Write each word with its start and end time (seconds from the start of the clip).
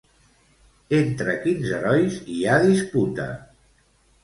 Entre 0.99 1.35
quins 1.43 1.67
herois 1.79 2.17
hi 2.39 2.41
ha 2.47 2.57
disputa? 2.67 3.31